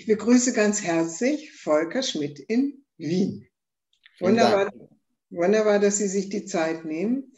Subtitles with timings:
[0.00, 3.46] Ich begrüße ganz herzlich Volker Schmidt in Wien.
[4.18, 4.72] Wunderbar,
[5.28, 7.34] wunderbar, dass Sie sich die Zeit nehmen.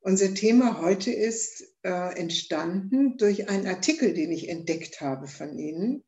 [0.00, 6.02] Unser Thema heute ist äh, entstanden durch einen Artikel, den ich entdeckt habe von Ihnen.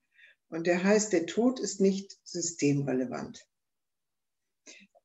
[0.49, 3.47] Und der heißt, der Tod ist nicht systemrelevant.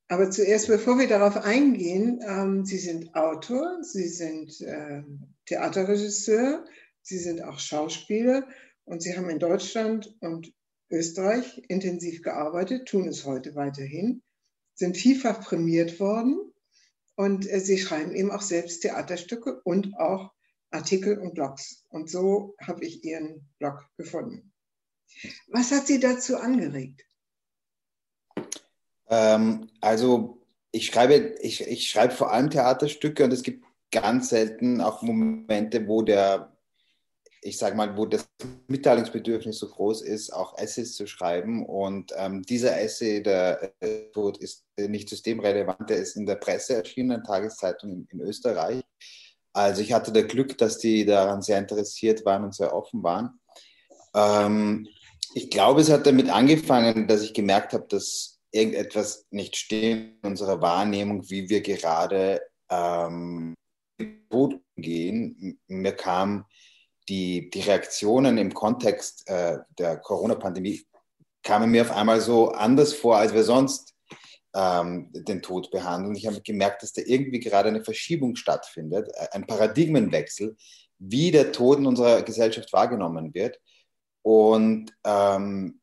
[0.07, 5.03] Aber zuerst, bevor wir darauf eingehen, ähm, Sie sind Autor, Sie sind äh,
[5.45, 6.63] Theaterregisseur,
[7.01, 8.47] Sie sind auch Schauspieler
[8.85, 10.54] und Sie haben in Deutschland und
[10.89, 14.21] Österreich intensiv gearbeitet, tun es heute weiterhin,
[14.73, 16.53] sind vielfach prämiert worden
[17.15, 20.31] und äh, sie schreiben eben auch selbst Theaterstücke und auch
[20.71, 21.85] Artikel und Blogs.
[21.89, 24.51] Und so habe ich ihren Blog gefunden.
[25.47, 27.05] Was hat Sie dazu angeregt?
[29.07, 34.81] Ähm, also ich schreibe, ich, ich schreibe vor allem Theaterstücke und es gibt ganz selten
[34.81, 36.54] auch Momente, wo der
[37.45, 38.27] ich sage mal, wo das
[38.67, 41.63] Mitteilungsbedürfnis so groß ist, auch Essays zu schreiben.
[41.63, 44.07] Und ähm, dieser Essay, der äh,
[44.39, 48.81] ist nicht systemrelevant, der ist in der Presse erschienen, in Tageszeitung in, in Österreich.
[49.53, 53.39] Also ich hatte das Glück, dass die daran sehr interessiert waren und sehr offen waren.
[54.15, 54.87] Ähm,
[55.35, 60.29] ich glaube, es hat damit angefangen, dass ich gemerkt habe, dass irgendetwas nicht stimmt in
[60.31, 63.53] unserer Wahrnehmung, wie wir gerade ähm,
[64.31, 65.59] Tod umgehen.
[65.67, 66.45] Mir kam
[67.09, 70.85] die, die Reaktionen im Kontext äh, der Corona-Pandemie
[71.43, 73.93] kamen mir auf einmal so anders vor, als wir sonst
[74.55, 76.15] ähm, den Tod behandeln.
[76.15, 80.55] Ich habe gemerkt, dass da irgendwie gerade eine Verschiebung stattfindet, äh, ein Paradigmenwechsel,
[80.97, 83.59] wie der Tod in unserer Gesellschaft wahrgenommen wird.
[84.23, 85.81] Und ähm,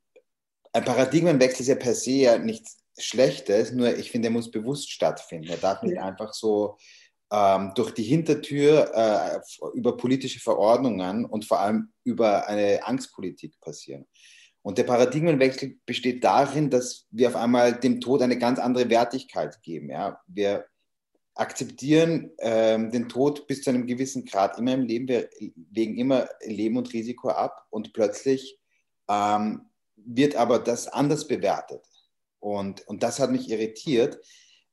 [0.73, 4.91] ein Paradigmenwechsel ist ja per se ja nichts Schlechtes, nur ich finde, er muss bewusst
[4.91, 5.49] stattfinden.
[5.49, 6.77] Er darf nicht einfach so
[7.33, 9.41] ähm, durch die Hintertür äh,
[9.75, 14.07] über politische Verordnungen und vor allem über eine Angstpolitik passieren.
[14.61, 19.61] Und der Paradigmenwechsel besteht darin, dass wir auf einmal dem Tod eine ganz andere Wertigkeit
[19.63, 19.91] geben.
[19.91, 20.21] Ja?
[20.27, 20.67] Wir
[21.35, 25.09] akzeptieren ähm, den Tod bis zu einem gewissen Grad immer im Leben.
[25.09, 25.31] Wir
[25.71, 28.61] wägen immer Leben und Risiko ab und plötzlich
[29.09, 31.85] ähm, wird aber das anders bewertet.
[32.41, 34.19] Und, und das hat mich irritiert,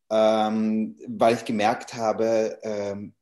[0.09, 3.13] ähm, weil ich gemerkt habe, ähm,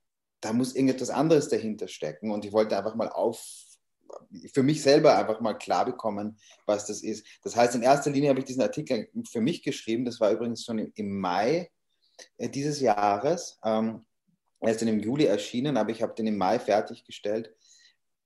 [0.41, 2.31] da muss irgendetwas anderes dahinter stecken.
[2.31, 3.41] Und ich wollte einfach mal auf,
[4.53, 7.25] für mich selber einfach mal klar bekommen, was das ist.
[7.43, 10.05] Das heißt, in erster Linie habe ich diesen Artikel für mich geschrieben.
[10.05, 11.69] Das war übrigens schon im Mai
[12.37, 13.59] äh, dieses Jahres.
[13.63, 14.05] Ähm,
[14.59, 17.53] er ist dann im Juli erschienen, aber ich habe den im Mai fertiggestellt.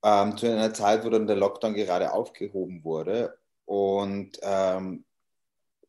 [0.03, 3.37] Ähm, zu einer Zeit, wo dann der Lockdown gerade aufgehoben wurde.
[3.65, 5.05] Und ähm,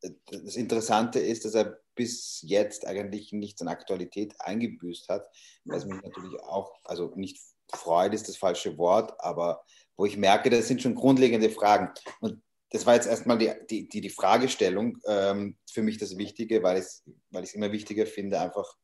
[0.01, 5.27] das Interessante ist, dass er bis jetzt eigentlich nichts an Aktualität eingebüßt hat,
[5.65, 7.39] was mich natürlich auch, also nicht
[7.71, 9.63] freut ist das falsche Wort, aber
[9.95, 11.89] wo ich merke, das sind schon grundlegende Fragen.
[12.19, 16.63] Und das war jetzt erstmal die, die, die, die Fragestellung ähm, für mich das Wichtige,
[16.63, 18.75] weil ich es weil immer wichtiger finde, einfach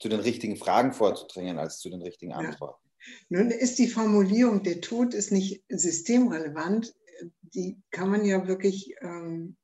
[0.00, 2.82] zu den richtigen Fragen vorzudringen als zu den richtigen Antworten.
[2.84, 3.38] Ja.
[3.40, 6.94] Nun ist die Formulierung, der Tod ist nicht systemrelevant,
[7.42, 9.56] die kann man ja wirklich ähm,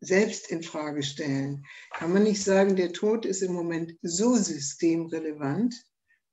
[0.00, 1.64] selbst in Frage stellen.
[1.92, 5.74] Kann man nicht sagen, der Tod ist im Moment so systemrelevant,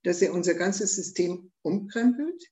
[0.03, 2.43] dass er unser ganzes System umkrempelt?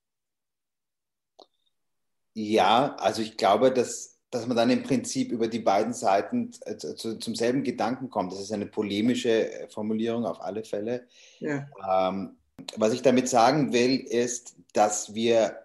[2.33, 7.19] Ja, also ich glaube, dass, dass man dann im Prinzip über die beiden Seiten zu,
[7.19, 8.31] zum selben Gedanken kommt.
[8.31, 11.07] Das ist eine polemische Formulierung auf alle Fälle.
[11.39, 11.67] Ja.
[11.87, 12.37] Ähm,
[12.77, 15.59] was ich damit sagen will, ist, dass wir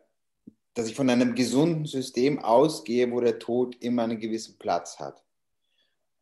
[0.75, 5.25] dass ich von einem gesunden System ausgehe, wo der Tod immer einen gewissen Platz hat.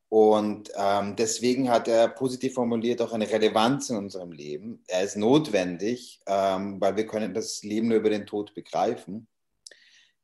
[0.09, 4.83] Und ähm, deswegen hat er positiv formuliert auch eine Relevanz in unserem Leben.
[4.87, 9.27] Er ist notwendig, ähm, weil wir können das Leben nur über den Tod begreifen,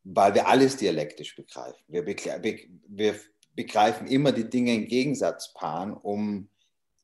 [0.04, 1.82] weil wir alles dialektisch begreifen.
[1.88, 3.14] Wir, wir
[3.56, 6.48] begreifen immer die Dinge in Gegensatzpaaren, um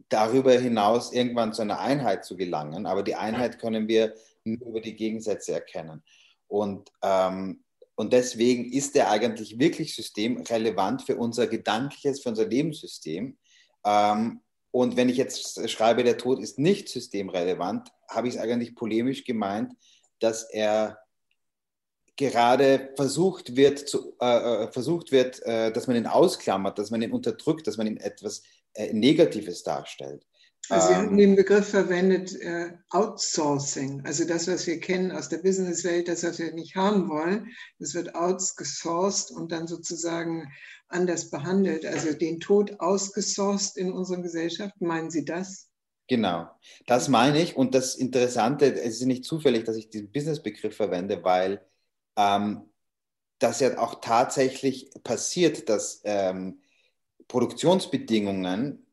[0.09, 2.87] darüber hinaus irgendwann zu einer Einheit zu gelangen.
[2.87, 4.15] Aber die Einheit können wir
[4.45, 6.03] nur über die Gegensätze erkennen.
[6.47, 7.65] Und ähm,
[7.99, 13.37] und deswegen ist er eigentlich wirklich systemrelevant für unser gedankliches, für unser Lebenssystem.
[13.85, 14.41] Ähm,
[14.71, 19.25] und wenn ich jetzt schreibe, der Tod ist nicht systemrelevant, habe ich es eigentlich polemisch
[19.25, 19.73] gemeint,
[20.21, 21.01] dass er
[22.15, 27.03] gerade versucht wird, zu, äh, äh, versucht wird äh, dass man ihn ausklammert, dass man
[27.03, 30.25] ihn unterdrückt, dass man ihn etwas äh, Negatives darstellt.
[30.69, 31.17] Also Sie haben ähm.
[31.17, 34.05] den Begriff verwendet, äh, Outsourcing.
[34.05, 37.49] Also das, was wir kennen aus der Businesswelt, das, was wir nicht haben wollen,
[37.79, 40.53] das wird outgesourced und dann sozusagen
[40.89, 41.87] anders behandelt.
[41.87, 44.81] Also den Tod ausgesourced in unserer Gesellschaft.
[44.81, 45.69] Meinen Sie das?
[46.09, 46.49] Genau,
[46.87, 47.57] das meine ich.
[47.57, 51.61] Und das Interessante, es ist nicht zufällig, dass ich diesen Businessbegriff verwende, weil
[52.17, 52.63] ähm,
[53.39, 56.61] dass ja auch tatsächlich passiert, dass ähm,
[57.29, 58.87] Produktionsbedingungen,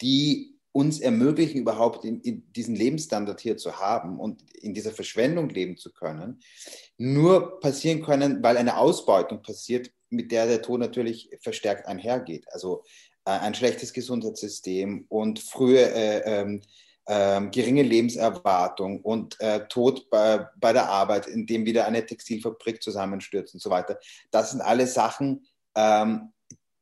[0.00, 5.50] die uns ermöglichen, überhaupt in, in diesen Lebensstandard hier zu haben und in dieser Verschwendung
[5.50, 6.40] leben zu können,
[6.96, 12.46] nur passieren können, weil eine Ausbeutung passiert, mit der der Tod natürlich verstärkt einhergeht.
[12.52, 12.82] Also
[13.24, 16.62] äh, ein schlechtes Gesundheitssystem und frühe äh, ähm,
[17.06, 23.54] äh, geringe Lebenserwartung und äh, Tod bei, bei, der Arbeit, indem wieder eine Textilfabrik zusammenstürzt
[23.54, 23.98] und so weiter.
[24.30, 26.32] Das sind alle Sachen, ähm,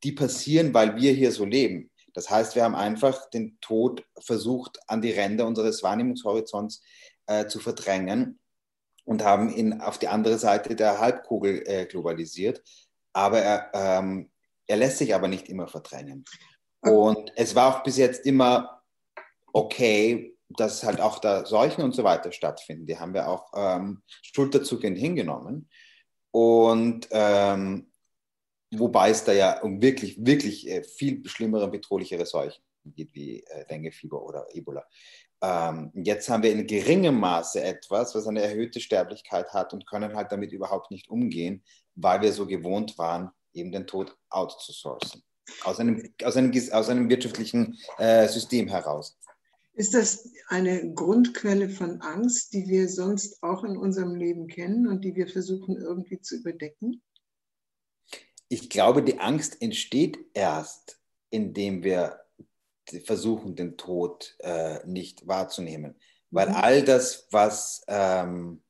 [0.03, 1.90] die passieren, weil wir hier so leben.
[2.15, 6.83] Das heißt, wir haben einfach den Tod versucht, an die Ränder unseres Wahrnehmungshorizonts
[7.27, 8.39] äh, zu verdrängen
[9.05, 12.63] und haben ihn auf die andere Seite der Halbkugel äh, globalisiert.
[13.13, 14.31] Aber er, ähm,
[14.67, 16.25] er lässt sich aber nicht immer verdrängen.
[16.81, 18.83] Und es war auch bis jetzt immer
[19.53, 22.87] okay, dass halt auch da Seuchen und so weiter stattfinden.
[22.87, 25.69] Die haben wir auch ähm, schulterzuckend hingenommen.
[26.33, 27.90] Und ähm,
[28.73, 33.67] Wobei es da ja um wirklich, wirklich äh, viel schlimmere, bedrohlichere Seuchen geht, wie äh,
[33.67, 34.85] Denguefieber oder Ebola.
[35.43, 40.15] Ähm, jetzt haben wir in geringem Maße etwas, was eine erhöhte Sterblichkeit hat und können
[40.15, 41.63] halt damit überhaupt nicht umgehen,
[41.95, 45.23] weil wir so gewohnt waren, eben den Tod outzusourcen.
[45.65, 49.19] Aus einem, aus einem, aus einem wirtschaftlichen äh, System heraus.
[49.75, 55.05] Ist das eine Grundquelle von Angst, die wir sonst auch in unserem Leben kennen und
[55.05, 57.03] die wir versuchen irgendwie zu überdecken?
[58.51, 61.01] Ich glaube, die Angst entsteht erst,
[61.31, 62.21] indem wir
[63.05, 65.95] versuchen, den Tod äh, nicht wahrzunehmen.
[66.33, 66.55] Weil mhm.
[66.57, 68.61] all das, was ähm,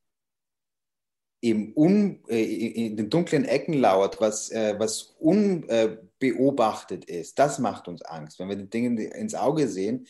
[1.40, 7.88] im Un, äh, in den dunklen Ecken lauert, was, äh, was unbeobachtet ist, das macht
[7.88, 8.38] uns Angst.
[8.38, 10.06] Wenn wir die Dinge ins Auge sehen,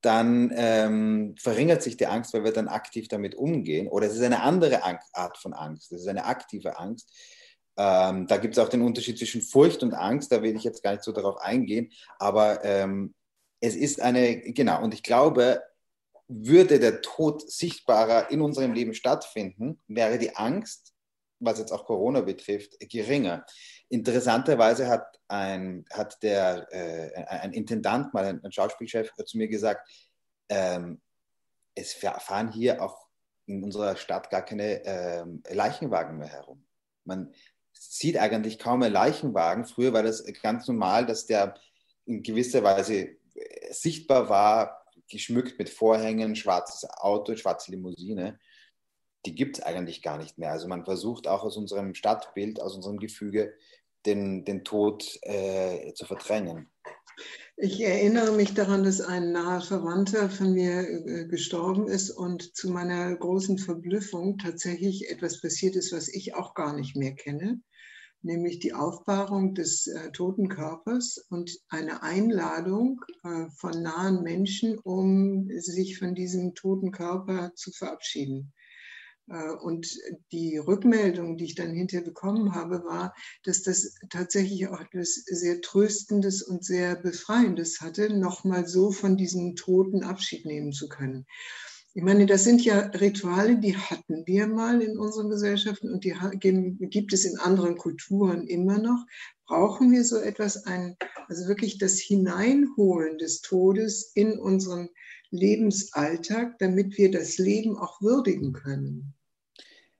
[0.00, 3.86] dann ähm, verringert sich die Angst, weil wir dann aktiv damit umgehen.
[3.86, 5.92] Oder es ist eine andere Art von Angst.
[5.92, 7.12] Es ist eine aktive Angst,
[7.76, 10.82] ähm, da gibt es auch den Unterschied zwischen Furcht und Angst, da will ich jetzt
[10.82, 13.14] gar nicht so darauf eingehen, aber ähm,
[13.60, 15.62] es ist eine, genau, und ich glaube,
[16.28, 20.94] würde der Tod sichtbarer in unserem Leben stattfinden, wäre die Angst,
[21.40, 23.44] was jetzt auch Corona betrifft, geringer.
[23.88, 29.88] Interessanterweise hat ein, hat der, äh, ein Intendant, mal ein, Schauspielchef, zu mir gesagt,
[30.48, 31.00] ähm,
[31.74, 33.08] es fahren hier auch
[33.46, 36.64] in unserer Stadt gar keine ähm, Leichenwagen mehr herum.
[37.04, 37.34] Man,
[37.74, 39.64] sieht eigentlich kaum mehr Leichenwagen.
[39.64, 41.54] Früher war das ganz normal, dass der
[42.06, 42.94] in gewisser Weise
[43.34, 48.38] äh, sichtbar war, geschmückt mit Vorhängen, schwarzes Auto, schwarze Limousine.
[49.26, 50.50] Die gibt es eigentlich gar nicht mehr.
[50.50, 53.54] Also man versucht auch aus unserem Stadtbild, aus unserem Gefüge,
[54.06, 56.70] den, den Tod äh, zu verdrängen.
[57.56, 62.68] Ich erinnere mich daran, dass ein naher Verwandter von mir äh, gestorben ist und zu
[62.68, 67.60] meiner großen Verblüffung tatsächlich etwas passiert ist, was ich auch gar nicht mehr kenne,
[68.22, 75.48] nämlich die Aufbahrung des äh, toten Körpers und eine Einladung äh, von nahen Menschen, um
[75.56, 78.52] sich von diesem toten Körper zu verabschieden.
[79.28, 79.98] Äh, und
[80.32, 85.60] die Rückmeldung, die ich dann hinterher bekommen habe, war, dass das tatsächlich auch etwas sehr
[85.60, 91.26] Tröstendes und sehr Befreiendes hatte, nochmal so von diesem Toten Abschied nehmen zu können.
[91.96, 96.12] Ich meine, das sind ja Rituale, die hatten wir mal in unseren Gesellschaften und die
[96.90, 99.06] gibt es in anderen Kulturen immer noch.
[99.46, 100.96] Brauchen wir so etwas, ein,
[101.28, 104.88] also wirklich das Hineinholen des Todes in unseren
[105.34, 109.14] Lebensalltag, damit wir das Leben auch würdigen können?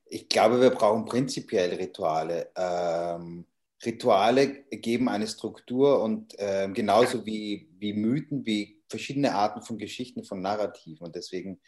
[0.06, 2.50] Ich glaube, wir brauchen prinzipiell Rituale.
[2.56, 3.46] Ähm,
[3.84, 10.24] Rituale geben eine Struktur und äh, genauso wie, wie Mythen, wie verschiedene Arten von Geschichten,
[10.24, 11.06] von Narrativen.
[11.06, 11.60] Und deswegen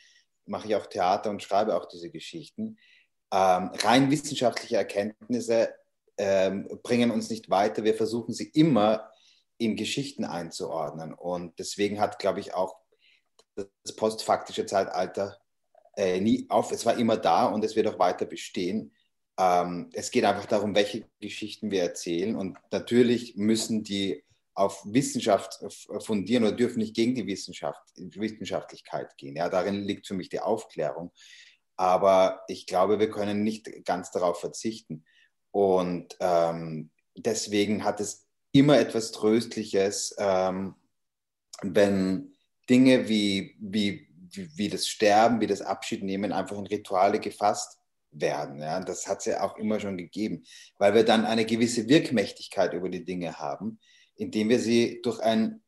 [0.47, 2.79] mache ich auch Theater und schreibe auch diese Geschichten.
[3.33, 5.75] Ähm, rein wissenschaftliche Erkenntnisse
[6.19, 7.85] ähm, bringen uns nicht weiter.
[7.85, 9.11] Wir versuchen sie immer
[9.59, 11.15] in Geschichten einzuordnen.
[11.15, 12.77] Und deswegen hat, glaube ich, auch
[13.57, 15.39] das postfaktische Zeitalter
[15.97, 16.73] äh, nie auf.
[16.73, 18.93] Es war immer da und es wird auch weiter bestehen.
[19.39, 22.37] Ähm, es geht einfach darum, welche Geschichten wir erzählen.
[22.37, 24.23] Und natürlich müssen die
[24.55, 25.59] auf Wissenschaft
[25.99, 29.37] fundieren oder dürfen nicht gegen die Wissenschaft, Wissenschaftlichkeit gehen.
[29.37, 31.13] Ja, darin liegt für mich die Aufklärung.
[31.77, 35.05] Aber ich glaube, wir können nicht ganz darauf verzichten.
[35.51, 40.75] Und ähm, deswegen hat es immer etwas Tröstliches, ähm,
[41.63, 42.36] wenn
[42.69, 47.79] Dinge wie, wie, wie das Sterben, wie das Abschiednehmen einfach in Rituale gefasst
[48.11, 48.61] werden.
[48.61, 48.81] Ja?
[48.81, 50.45] Das hat es ja auch immer schon gegeben,
[50.79, 53.79] weil wir dann eine gewisse Wirkmächtigkeit über die Dinge haben,
[54.17, 55.63] indem wir sie durch ein,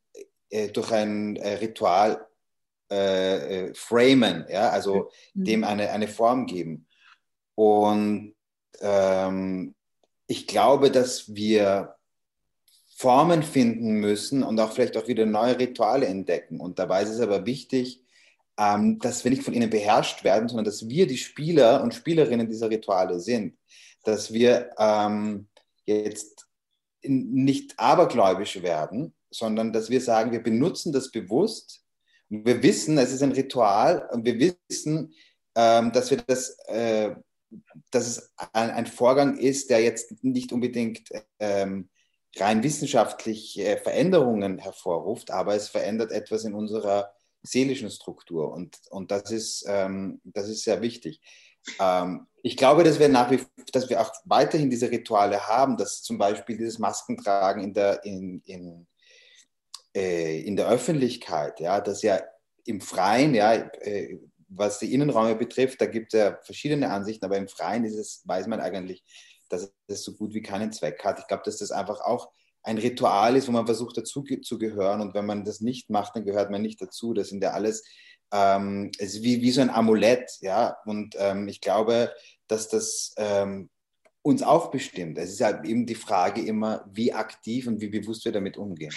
[0.50, 2.26] äh, durch ein äh, Ritual
[2.90, 4.71] äh, äh framen, ja?
[4.71, 5.45] also mhm.
[5.45, 6.87] dem eine, eine Form geben.
[7.55, 8.35] Und
[8.81, 9.75] ähm,
[10.26, 11.98] ich glaube, dass wir
[12.99, 16.59] Formen finden müssen und auch vielleicht auch wieder neue Rituale entdecken.
[16.59, 18.02] Und dabei ist es aber wichtig,
[18.59, 22.49] ähm, dass wir nicht von ihnen beherrscht werden, sondern dass wir die Spieler und Spielerinnen
[22.49, 23.57] dieser Rituale sind.
[24.02, 25.47] Dass wir ähm,
[25.87, 26.49] jetzt
[27.02, 31.85] nicht abergläubisch werden, sondern dass wir sagen, wir benutzen das bewusst.
[32.28, 35.14] Und wir wissen, es ist ein Ritual und wir wissen,
[35.55, 37.14] ähm, dass wir das, äh,
[37.93, 41.88] dass es ein, ein, Vorgang ist, der jetzt nicht unbedingt ähm,
[42.37, 49.11] rein wissenschaftlich äh, Veränderungen hervorruft, aber es verändert etwas in unserer seelischen Struktur und, und
[49.11, 51.20] das, ist, ähm, das ist sehr wichtig.
[51.80, 53.40] Ähm, ich glaube, dass wir, nach wie,
[53.73, 58.42] dass wir auch weiterhin diese Rituale haben, dass zum Beispiel dieses Maskentragen in der, in,
[58.44, 58.87] in,
[59.94, 62.20] äh, in der Öffentlichkeit, ja, das ja
[62.64, 64.18] im Freien, ja, äh,
[64.49, 68.23] was die Innenräume betrifft, da gibt es ja verschiedene Ansichten, aber im Freien ist es,
[68.25, 69.04] weiß man eigentlich,
[69.49, 71.19] dass es so gut wie keinen Zweck hat.
[71.19, 72.31] Ich glaube, dass das einfach auch
[72.62, 76.17] ein Ritual ist, wo man versucht dazu zu gehören und wenn man das nicht macht,
[76.17, 77.14] dann gehört man nicht dazu.
[77.14, 77.85] Das sind ja alles,
[78.33, 80.76] ähm, es wie, wie so ein Amulett, ja.
[80.85, 82.12] Und ähm, ich glaube,
[82.47, 83.71] dass das ähm,
[84.23, 85.17] uns auch bestimmt.
[85.17, 88.93] Es ist ja eben die Frage immer, wie aktiv und wie bewusst wir damit umgehen.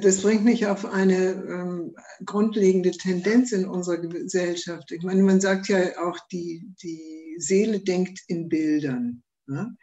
[0.00, 4.90] Das bringt mich auf eine ähm, grundlegende Tendenz in unserer Gesellschaft.
[4.92, 9.22] Ich meine, man sagt ja auch, die, die Seele denkt in Bildern.
[9.46, 9.76] Ne?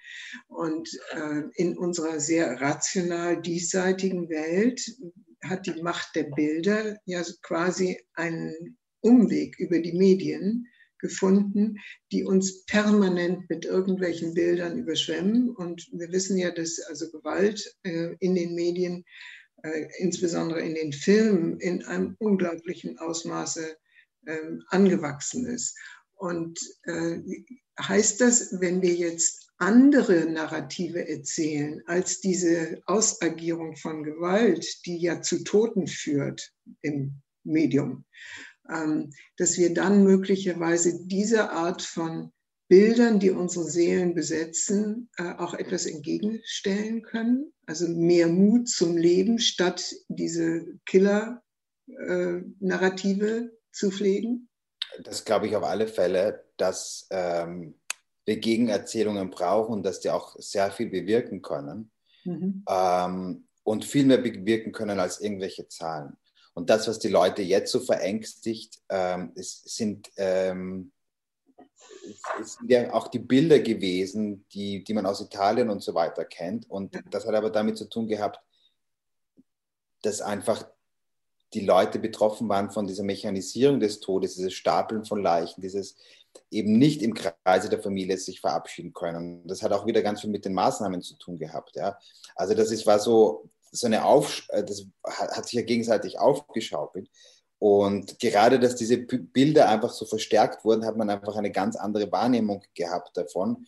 [0.47, 4.81] Und äh, in unserer sehr rational diesseitigen Welt
[5.43, 10.67] hat die Macht der Bilder ja quasi einen Umweg über die Medien
[11.03, 11.77] gefunden,
[12.11, 15.49] die uns permanent mit irgendwelchen Bildern überschwemmen.
[15.49, 19.03] Und wir wissen ja, dass also Gewalt äh, in den Medien,
[19.63, 23.75] äh, insbesondere in den Filmen, in einem unglaublichen Ausmaße
[24.25, 24.37] äh,
[24.69, 25.77] angewachsen ist.
[26.15, 26.57] Und
[27.77, 35.21] heißt das, wenn wir jetzt andere Narrative erzählen als diese Ausagierung von Gewalt, die ja
[35.21, 36.51] zu Toten führt
[36.81, 38.03] im Medium,
[38.69, 42.33] ähm, dass wir dann möglicherweise diese Art von
[42.67, 47.53] Bildern, die unsere Seelen besetzen, äh, auch etwas entgegenstellen können.
[47.65, 54.49] Also mehr Mut zum Leben, statt diese Killer-Narrative äh, zu pflegen?
[55.03, 57.75] Das glaube ich auf alle Fälle, dass ähm,
[58.25, 61.91] wir Gegenerzählungen brauchen dass die auch sehr viel bewirken können.
[62.23, 62.63] Mhm.
[62.69, 66.17] Ähm, und viel mehr bewirken können als irgendwelche Zahlen.
[66.53, 70.91] Und das, was die Leute jetzt so verängstigt, ähm, ist, sind, ähm,
[72.43, 76.69] sind ja auch die Bilder gewesen, die, die man aus Italien und so weiter kennt.
[76.69, 78.39] Und das hat aber damit zu tun gehabt,
[80.01, 80.67] dass einfach
[81.53, 85.95] die Leute betroffen waren von dieser Mechanisierung des Todes, dieses Stapeln von Leichen, dieses
[86.51, 89.45] eben nicht im Kreise der Familie sich verabschieden können.
[89.47, 91.75] Das hat auch wieder ganz viel mit den Maßnahmen zu tun gehabt.
[91.75, 91.97] Ja.
[92.35, 97.09] Also das ist, war so, so eine Auf, äh, das hat sich ja gegenseitig aufgeschaukelt.
[97.59, 102.11] Und gerade, dass diese Bilder einfach so verstärkt wurden, hat man einfach eine ganz andere
[102.11, 103.65] Wahrnehmung gehabt davon.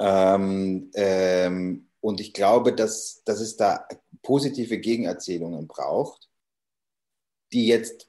[0.00, 3.86] Ähm, ähm, und ich glaube, dass, dass es da
[4.22, 6.28] positive Gegenerzählungen braucht,
[7.54, 8.08] die jetzt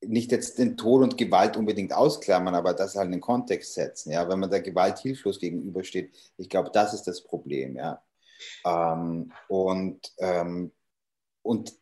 [0.00, 4.12] nicht jetzt den Tod und Gewalt unbedingt ausklammern, aber das halt in den Kontext setzen.
[4.12, 7.76] Ja, wenn man der Gewalt hilflos gegenübersteht, ich glaube, das ist das Problem.
[7.76, 8.02] Ja,
[8.64, 10.72] ähm, und, ähm,
[11.42, 11.72] und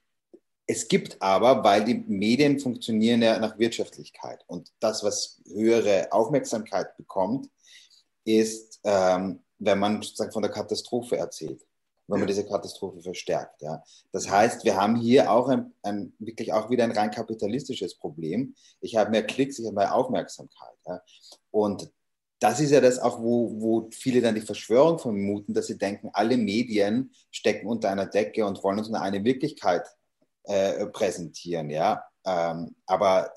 [0.67, 6.97] es gibt aber, weil die Medien funktionieren ja nach Wirtschaftlichkeit und das, was höhere Aufmerksamkeit
[6.97, 7.51] bekommt,
[8.25, 11.63] ist, ähm, wenn man sozusagen von der Katastrophe erzählt
[12.07, 13.63] wenn man diese Katastrophe verstärkt.
[13.63, 13.83] Ja.
[14.13, 18.55] Das heißt, wir haben hier auch ein, ein, wirklich auch wieder ein rein kapitalistisches Problem.
[18.81, 20.77] Ich habe mehr Klicks, ich habe mehr Aufmerksamkeit.
[20.87, 21.01] Ja.
[21.51, 21.91] Und
[22.41, 26.11] das ist ja das auch, wo, wo viele dann die Verschwörung vermuten, dass sie denken,
[26.13, 29.87] alle Medien stecken unter einer Decke und wollen uns nur eine Wirklichkeit
[30.45, 31.71] äh, präsentieren.
[31.71, 32.05] Ja.
[32.27, 33.33] Ähm, aber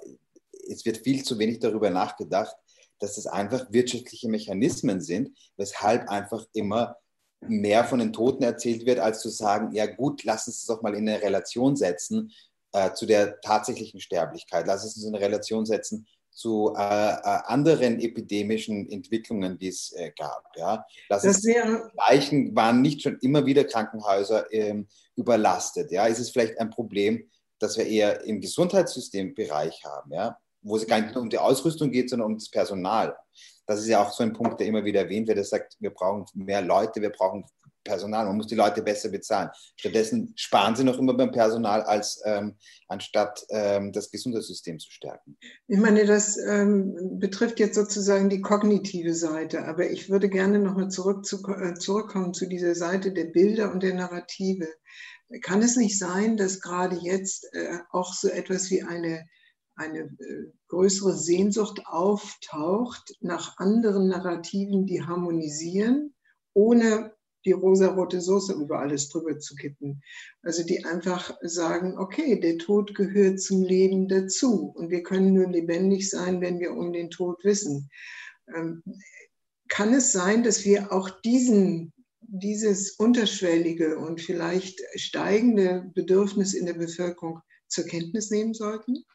[0.69, 2.55] es wird viel zu wenig darüber nachgedacht,
[3.00, 6.97] dass das einfach wirtschaftliche Mechanismen sind, weshalb einfach immer
[7.41, 10.82] mehr von den Toten erzählt wird, als zu sagen, ja gut, lass uns das doch
[10.82, 12.32] mal in eine Relation setzen
[12.74, 14.65] äh, zu der tatsächlichen Sterblichkeit.
[14.67, 20.12] Lass uns in eine Relation setzen zu äh, äh, anderen epidemischen Entwicklungen, die es äh,
[20.17, 20.44] gab.
[20.56, 20.86] Ja?
[21.10, 25.91] Lass das wäre Leichen waren nicht schon immer wieder Krankenhäuser ähm, überlastet.
[25.91, 26.06] Ja?
[26.06, 27.29] Ist es vielleicht ein Problem,
[27.60, 30.12] das wir eher im Gesundheitssystembereich haben?
[30.12, 30.38] Ja?
[30.67, 33.15] wo es gar nicht nur um die Ausrüstung geht, sondern um das Personal.
[33.67, 35.91] Das ist ja auch so ein Punkt, der immer wieder erwähnt wird, der sagt, wir
[35.91, 37.45] brauchen mehr Leute, wir brauchen
[37.88, 39.50] Personal, man muss die Leute besser bezahlen.
[39.77, 42.55] Stattdessen sparen sie noch immer beim Personal, als ähm,
[42.89, 45.38] anstatt ähm, das Gesundheitssystem zu stärken.
[45.67, 50.89] Ich meine, das ähm, betrifft jetzt sozusagen die kognitive Seite, aber ich würde gerne nochmal
[50.89, 54.67] zurück zu, äh, zurückkommen zu dieser Seite der Bilder und der Narrative.
[55.41, 59.27] Kann es nicht sein, dass gerade jetzt äh, auch so etwas wie eine
[59.77, 66.13] eine äh, größere Sehnsucht auftaucht nach anderen Narrativen, die harmonisieren,
[66.53, 67.13] ohne
[67.46, 70.01] die rosarote Soße über alles drüber zu kippen.
[70.41, 75.48] Also die einfach sagen, okay, der Tod gehört zum Leben dazu und wir können nur
[75.48, 77.89] lebendig sein, wenn wir um den Tod wissen.
[78.53, 78.84] Ähm,
[79.69, 86.74] kann es sein, dass wir auch diesen, dieses unterschwellige und vielleicht steigende Bedürfnis in der
[86.74, 89.05] Bevölkerung zur Kenntnis nehmen sollten?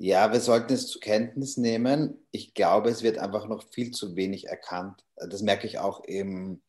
[0.00, 2.24] Ja, wir sollten es zur Kenntnis nehmen.
[2.30, 5.04] Ich glaube, es wird einfach noch viel zu wenig erkannt.
[5.16, 6.62] Das merke ich auch im,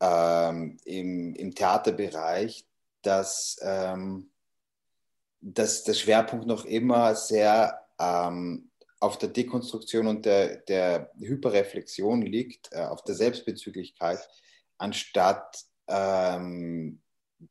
[0.00, 2.64] ähm, im, im Theaterbereich,
[3.02, 4.30] dass, ähm,
[5.40, 8.70] dass der Schwerpunkt noch immer sehr ähm,
[9.00, 14.20] auf der Dekonstruktion und der, der Hyperreflexion liegt, äh, auf der Selbstbezüglichkeit,
[14.78, 17.02] anstatt ähm,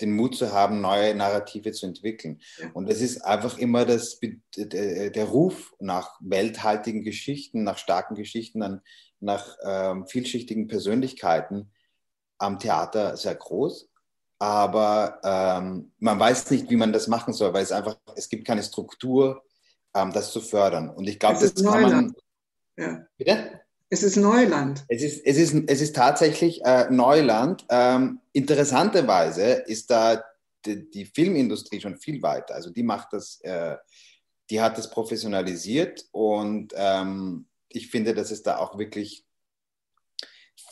[0.01, 2.41] den Mut zu haben, neue Narrative zu entwickeln.
[2.73, 4.19] Und es ist einfach immer das,
[4.55, 8.81] der Ruf nach welthaltigen Geschichten, nach starken Geschichten,
[9.19, 11.71] nach ähm, vielschichtigen Persönlichkeiten,
[12.38, 13.89] am Theater sehr groß,
[14.39, 18.45] aber ähm, man weiß nicht, wie man das machen soll, weil es einfach, es gibt
[18.45, 19.43] keine Struktur,
[19.95, 20.89] ähm, das zu fördern.
[20.89, 22.13] Und ich glaube, das kann man.
[22.75, 23.05] Ja.
[23.17, 23.62] Bitte?
[23.93, 24.83] Es ist Neuland.
[24.88, 27.63] Es ist, es ist, es ist tatsächlich äh, Neuland.
[27.69, 30.23] Ähm, interessanterweise ist da
[30.65, 32.55] die, die, Filmindustrie schon viel weiter.
[32.55, 33.75] Also die macht das, äh,
[34.50, 39.25] die hat das professionalisiert und ähm, ich finde, dass es da auch wirklich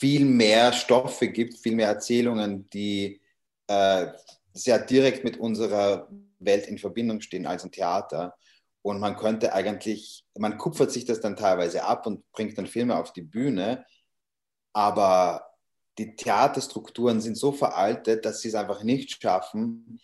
[0.00, 3.20] viel mehr Stoffe gibt, viel mehr Erzählungen, die
[3.68, 4.08] äh,
[4.52, 6.10] sehr direkt mit unserer
[6.40, 8.34] Welt in Verbindung stehen als ein Theater.
[8.82, 12.96] Und man könnte eigentlich, man kupfert sich das dann teilweise ab und bringt dann Filme
[12.96, 13.86] auf die Bühne,
[14.72, 15.52] aber
[15.98, 20.00] die Theaterstrukturen sind so veraltet, dass sie es einfach nicht schaffen,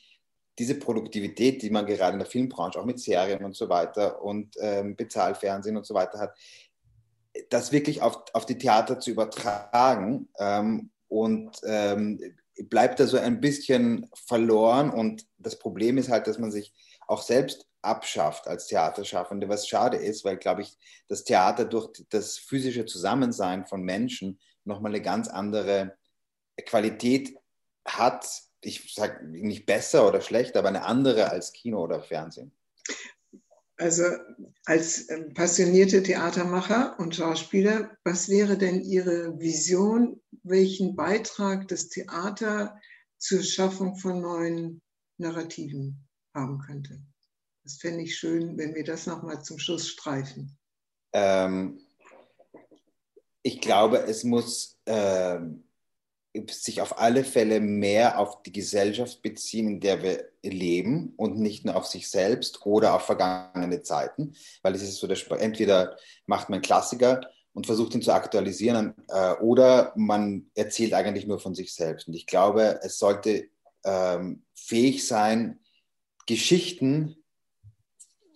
[0.58, 4.56] diese Produktivität, die man gerade in der Filmbranche auch mit Serien und so weiter und
[4.60, 6.36] ähm, Bezahlfernsehen und so weiter hat,
[7.50, 12.20] das wirklich auf, auf die Theater zu übertragen ähm, und ähm,
[12.64, 14.90] bleibt da so ein bisschen verloren.
[14.90, 16.72] Und das Problem ist halt, dass man sich
[17.08, 20.76] auch selbst abschafft als Theaterschaffende, was schade ist, weil, glaube ich,
[21.08, 25.96] das Theater durch das physische Zusammensein von Menschen nochmal eine ganz andere
[26.66, 27.36] Qualität
[27.84, 28.26] hat.
[28.60, 32.52] Ich sage nicht besser oder schlechter, aber eine andere als Kino oder Fernsehen.
[33.76, 34.04] Also
[34.64, 42.80] als ähm, passionierte Theatermacher und Schauspieler, was wäre denn Ihre Vision, welchen Beitrag das Theater
[43.18, 44.82] zur Schaffung von neuen
[45.16, 46.07] Narrativen
[46.38, 47.00] haben könnte?
[47.64, 50.56] Das fände ich schön, wenn wir das nochmal zum Schluss streifen.
[51.12, 51.80] Ähm,
[53.42, 55.64] ich glaube, es muss ähm,
[56.50, 61.64] sich auf alle Fälle mehr auf die Gesellschaft beziehen, in der wir leben und nicht
[61.64, 65.96] nur auf sich selbst oder auf vergangene Zeiten, weil es ist so, dass entweder
[66.26, 67.20] macht man Klassiker
[67.52, 72.06] und versucht ihn zu aktualisieren äh, oder man erzählt eigentlich nur von sich selbst.
[72.08, 73.48] Und ich glaube, es sollte
[73.84, 75.58] ähm, fähig sein,
[76.28, 77.16] Geschichten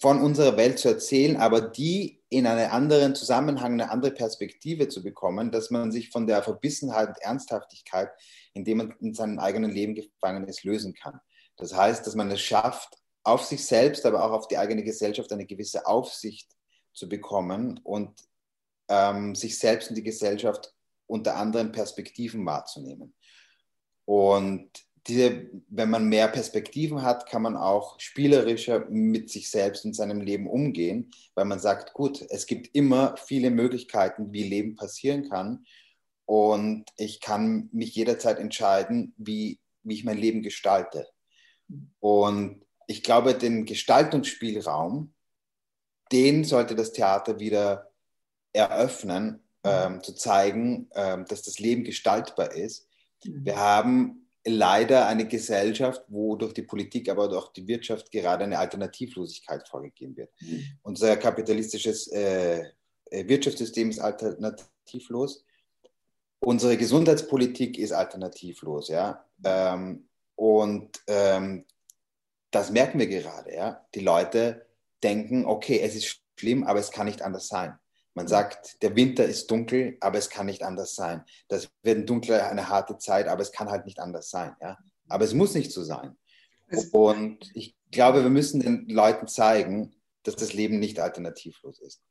[0.01, 5.03] von unserer Welt zu erzählen, aber die in einen anderen Zusammenhang, eine andere Perspektive zu
[5.03, 8.11] bekommen, dass man sich von der Verbissenheit und Ernsthaftigkeit,
[8.55, 11.21] in dem man in seinem eigenen Leben gefangen ist, lösen kann.
[11.57, 15.31] Das heißt, dass man es schafft, auf sich selbst, aber auch auf die eigene Gesellschaft
[15.31, 16.51] eine gewisse Aufsicht
[16.95, 18.19] zu bekommen und
[18.89, 20.75] ähm, sich selbst und die Gesellschaft
[21.07, 23.15] unter anderen Perspektiven wahrzunehmen.
[24.07, 24.71] Und
[25.07, 30.21] diese, wenn man mehr Perspektiven hat, kann man auch spielerischer mit sich selbst und seinem
[30.21, 35.65] Leben umgehen, weil man sagt, gut, es gibt immer viele Möglichkeiten, wie Leben passieren kann.
[36.25, 41.09] Und ich kann mich jederzeit entscheiden, wie, wie ich mein Leben gestalte.
[41.99, 45.13] Und ich glaube, den Gestaltungsspielraum,
[46.13, 47.91] den sollte das Theater wieder
[48.53, 52.89] eröffnen, ähm, zu zeigen, ähm, dass das Leben gestaltbar ist.
[53.25, 58.59] Wir haben leider eine Gesellschaft, wo durch die Politik, aber durch die Wirtschaft gerade eine
[58.59, 60.31] Alternativlosigkeit vorgegeben wird.
[60.41, 60.65] Mhm.
[60.83, 62.65] Unser kapitalistisches äh,
[63.11, 65.45] äh, Wirtschaftssystem ist alternativlos.
[66.41, 69.25] Unsere Gesundheitspolitik ist alternativlos, ja.
[69.45, 71.67] Ähm, und ähm,
[72.51, 73.87] das merken wir gerade, ja.
[73.95, 74.67] Die Leute
[75.05, 77.79] denken, okay, es ist schlimm, aber es kann nicht anders sein.
[78.15, 81.25] Man sagt, der Winter ist dunkel, aber es kann nicht anders sein.
[81.49, 84.55] Das wird ein dunkler, eine harte Zeit, aber es kann halt nicht anders sein.
[84.61, 84.79] Ja?
[85.09, 86.17] Aber es muss nicht so sein.
[86.93, 92.03] Und ich glaube, wir müssen den Leuten zeigen, dass das Leben nicht alternativlos ist.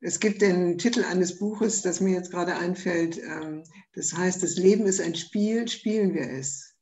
[0.00, 3.18] Es gibt den Titel eines Buches, das mir jetzt gerade einfällt.
[3.18, 6.74] Ähm, das heißt, das Leben ist ein Spiel, spielen wir es.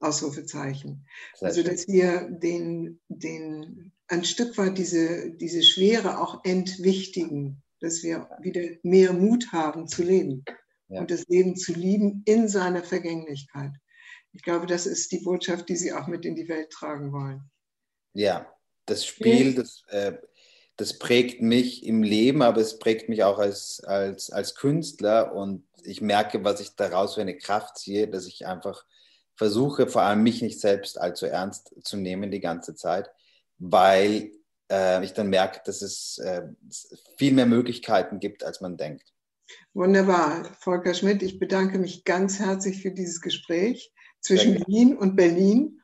[0.00, 1.06] Ausrufezeichen.
[1.40, 8.28] Also, dass wir den, den, ein Stück weit diese, diese Schwere auch entwichtigen, dass wir
[8.40, 10.44] wieder mehr Mut haben zu leben
[10.88, 11.00] ja.
[11.00, 13.72] und das Leben zu lieben in seiner Vergänglichkeit.
[14.32, 17.50] Ich glaube, das ist die Botschaft, die Sie auch mit in die Welt tragen wollen.
[18.12, 18.52] Ja,
[18.86, 20.14] das Spiel, das, äh,
[20.76, 25.64] das prägt mich im Leben, aber es prägt mich auch als, als, als Künstler und
[25.84, 28.84] ich merke, was ich daraus für eine Kraft ziehe, dass ich einfach
[29.36, 33.10] versuche, vor allem mich nicht selbst allzu ernst zu nehmen die ganze Zeit,
[33.60, 34.32] weil
[34.70, 36.42] äh, ich dann merke, dass es äh,
[37.16, 39.12] viel mehr Möglichkeiten gibt, als man denkt.
[39.74, 40.44] Wunderbar.
[40.58, 45.80] Volker Schmidt, ich bedanke mich ganz herzlich für dieses Gespräch zwischen Wien und Berlin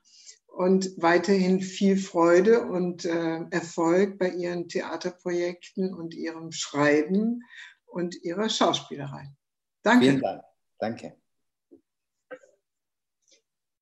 [0.46, 7.42] und weiterhin viel Freude und äh, Erfolg bei Ihren Theaterprojekten und Ihrem Schreiben
[7.84, 9.32] und Ihrer Schauspielerei.
[9.82, 10.06] Danke.
[10.06, 10.42] Vielen Dank.
[10.78, 11.16] Danke.